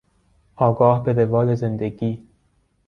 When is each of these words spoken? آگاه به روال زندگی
آگاه 0.55 1.03
به 1.03 1.13
روال 1.13 1.55
زندگی 1.55 2.27